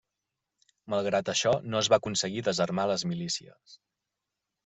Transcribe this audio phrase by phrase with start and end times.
[0.93, 3.79] Malgrat això no es va aconseguir desarmar les milícies.